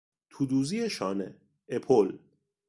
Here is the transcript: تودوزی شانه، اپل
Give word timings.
تودوزی 0.29 0.89
شانه، 0.89 1.35
اپل 1.69 2.17